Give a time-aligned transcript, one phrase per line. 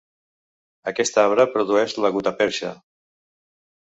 [0.93, 2.73] Aquest arbre produeix la gutaperxa.